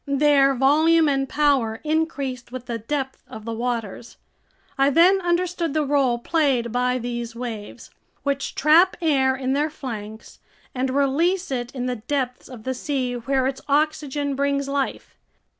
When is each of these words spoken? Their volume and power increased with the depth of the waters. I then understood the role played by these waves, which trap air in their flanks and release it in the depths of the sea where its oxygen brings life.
Their 0.07 0.55
volume 0.55 1.07
and 1.07 1.29
power 1.29 1.79
increased 1.83 2.51
with 2.51 2.65
the 2.65 2.79
depth 2.79 3.21
of 3.27 3.45
the 3.45 3.53
waters. 3.53 4.17
I 4.75 4.89
then 4.89 5.21
understood 5.21 5.75
the 5.75 5.85
role 5.85 6.17
played 6.17 6.71
by 6.71 6.97
these 6.97 7.35
waves, 7.35 7.91
which 8.23 8.55
trap 8.55 8.97
air 8.99 9.35
in 9.35 9.53
their 9.53 9.69
flanks 9.69 10.39
and 10.73 10.89
release 10.89 11.51
it 11.51 11.71
in 11.75 11.85
the 11.85 11.97
depths 11.97 12.49
of 12.49 12.63
the 12.63 12.73
sea 12.73 13.13
where 13.13 13.45
its 13.45 13.61
oxygen 13.67 14.33
brings 14.33 14.67
life. 14.67 15.19